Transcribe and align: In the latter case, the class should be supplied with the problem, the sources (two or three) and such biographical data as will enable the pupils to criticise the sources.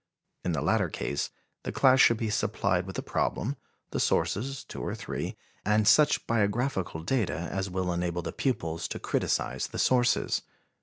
In 0.43 0.53
the 0.53 0.63
latter 0.63 0.89
case, 0.89 1.29
the 1.61 1.71
class 1.71 1.99
should 1.99 2.17
be 2.17 2.31
supplied 2.31 2.87
with 2.87 2.95
the 2.95 3.03
problem, 3.03 3.55
the 3.91 3.99
sources 3.99 4.63
(two 4.63 4.81
or 4.81 4.95
three) 4.95 5.37
and 5.63 5.87
such 5.87 6.25
biographical 6.25 7.03
data 7.03 7.37
as 7.37 7.69
will 7.69 7.93
enable 7.93 8.23
the 8.23 8.31
pupils 8.33 8.87
to 8.87 8.97
criticise 8.97 9.67
the 9.67 9.77
sources. 9.77 10.41